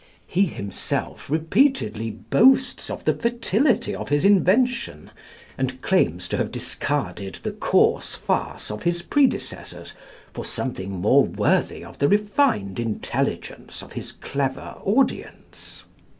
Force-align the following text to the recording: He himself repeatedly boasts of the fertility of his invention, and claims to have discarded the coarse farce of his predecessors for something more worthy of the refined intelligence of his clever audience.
He 0.25 0.45
himself 0.47 1.29
repeatedly 1.29 2.09
boasts 2.09 2.89
of 2.89 3.05
the 3.05 3.13
fertility 3.13 3.93
of 3.93 4.09
his 4.09 4.25
invention, 4.25 5.11
and 5.59 5.79
claims 5.83 6.27
to 6.29 6.37
have 6.37 6.51
discarded 6.51 7.35
the 7.43 7.51
coarse 7.51 8.15
farce 8.15 8.71
of 8.71 8.81
his 8.81 9.03
predecessors 9.03 9.93
for 10.33 10.43
something 10.43 10.89
more 10.99 11.23
worthy 11.23 11.85
of 11.85 11.99
the 11.99 12.09
refined 12.09 12.79
intelligence 12.79 13.83
of 13.83 13.91
his 13.93 14.11
clever 14.11 14.75
audience. 14.83 15.83